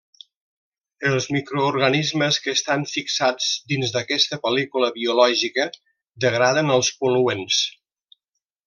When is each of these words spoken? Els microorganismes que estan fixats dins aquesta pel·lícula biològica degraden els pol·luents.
Els 1.09 1.27
microorganismes 1.35 2.39
que 2.45 2.55
estan 2.59 2.85
fixats 2.93 3.51
dins 3.73 3.95
aquesta 4.03 4.41
pel·lícula 4.47 4.91
biològica 4.97 5.71
degraden 6.27 6.79
els 6.79 6.95
pol·luents. 7.05 7.63